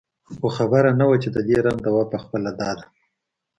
خو 0.35 0.47
خبره 0.57 0.91
نه 0.99 1.05
وه 1.09 1.17
چې 1.23 1.29
د 1.35 1.37
دې 1.47 1.57
رنځ 1.65 1.79
دوا 1.87 2.03
پخپله 2.13 2.51
دا 2.59 2.71
ده. 2.77 2.85